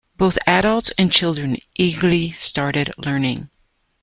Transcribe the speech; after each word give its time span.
Both 0.17 0.39
adults 0.47 0.91
and 0.97 1.11
children 1.11 1.57
eagerly 1.75 2.31
started 2.31 2.91
learning. 2.97 3.51